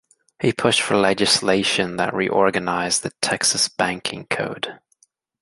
[0.41, 4.79] He pushed for legislation that reorganized the Texas Banking Code.